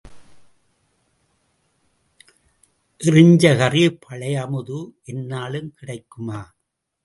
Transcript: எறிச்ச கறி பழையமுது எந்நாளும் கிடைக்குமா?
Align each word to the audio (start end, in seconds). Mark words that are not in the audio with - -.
எறிச்ச 3.01 3.43
கறி 3.59 3.83
பழையமுது 4.03 4.79
எந்நாளும் 5.11 5.71
கிடைக்குமா? 5.77 6.41